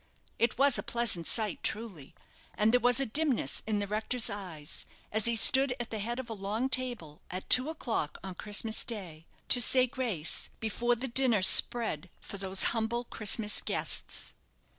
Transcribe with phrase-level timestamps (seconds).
[0.39, 2.15] It was a pleasant sight truly,
[2.57, 6.17] and there was a dimness in the rector's eyes, as he stood at the head
[6.17, 11.07] of a long table, at two o'clock on Christmas day, to say grace before the
[11.07, 14.33] dinner spread for those humble Christmas guests.